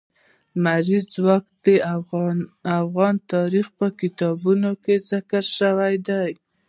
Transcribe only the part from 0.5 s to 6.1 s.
لمریز ځواک د افغان تاریخ په کتابونو کې ذکر شوی